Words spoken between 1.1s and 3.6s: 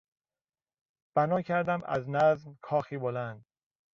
بنا کردم از نظم کاخی بلند...